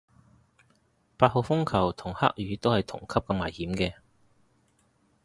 [1.15, 3.93] 八號風球同黑雨都係同級咁危險嘅